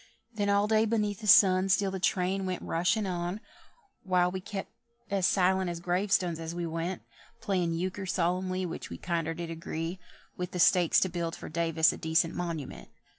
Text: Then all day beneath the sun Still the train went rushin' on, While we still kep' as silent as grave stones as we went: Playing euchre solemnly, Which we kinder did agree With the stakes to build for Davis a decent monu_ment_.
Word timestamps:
Then 0.33 0.49
all 0.49 0.67
day 0.67 0.85
beneath 0.85 1.21
the 1.21 1.27
sun 1.27 1.69
Still 1.69 1.91
the 1.91 1.99
train 1.99 2.47
went 2.47 2.63
rushin' 2.63 3.05
on, 3.05 3.39
While 4.01 4.31
we 4.31 4.39
still 4.41 4.61
kep' 4.63 4.69
as 5.11 5.27
silent 5.27 5.69
as 5.69 5.79
grave 5.79 6.11
stones 6.11 6.39
as 6.39 6.55
we 6.55 6.65
went: 6.65 7.03
Playing 7.39 7.75
euchre 7.75 8.07
solemnly, 8.07 8.65
Which 8.65 8.89
we 8.89 8.97
kinder 8.97 9.35
did 9.35 9.51
agree 9.51 9.99
With 10.35 10.53
the 10.53 10.59
stakes 10.59 10.99
to 11.01 11.09
build 11.09 11.35
for 11.35 11.49
Davis 11.49 11.93
a 11.93 11.97
decent 11.97 12.33
monu_ment_. 12.33 12.87